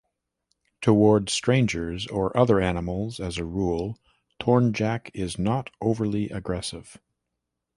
Towards 0.81 1.31
strangers 1.31 2.07
or 2.07 2.35
other 2.35 2.59
animals, 2.59 3.19
as 3.19 3.37
a 3.37 3.45
rule, 3.45 3.99
Tornjak 4.39 5.11
is 5.13 5.37
not 5.37 5.69
overly 5.79 6.29
aggressive. 6.31 6.99